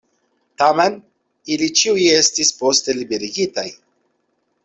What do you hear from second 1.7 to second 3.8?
ĉiuj estis poste liberigitaj.